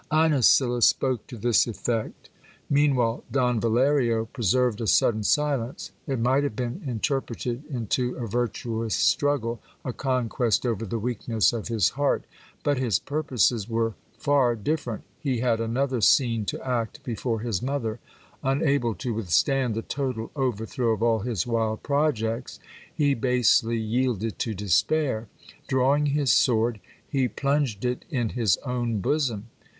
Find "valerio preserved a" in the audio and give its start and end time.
3.59-4.87